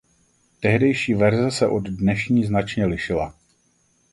[0.59, 3.35] Tehdejší verze se od dnešní značně lišila.